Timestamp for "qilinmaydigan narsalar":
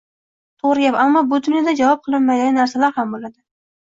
2.07-2.97